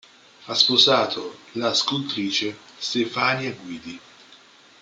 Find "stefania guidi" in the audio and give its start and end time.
2.75-3.99